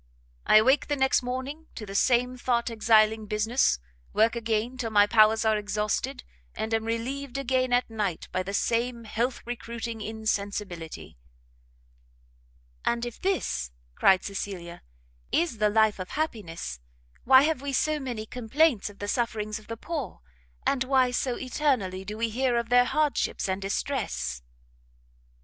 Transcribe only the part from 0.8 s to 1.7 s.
the next morning